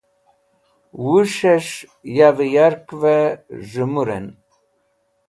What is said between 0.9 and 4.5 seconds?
Wus̃hẽs̃h yavẽ yarkvẽ z̃hẽmũrẽn.